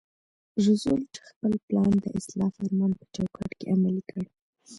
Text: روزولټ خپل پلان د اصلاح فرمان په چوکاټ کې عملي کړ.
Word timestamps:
روزولټ 0.65 1.13
خپل 1.27 1.51
پلان 1.65 1.91
د 2.03 2.05
اصلاح 2.19 2.51
فرمان 2.59 2.91
په 2.99 3.05
چوکاټ 3.15 3.51
کې 3.59 3.65
عملي 3.75 4.03
کړ. 4.09 4.23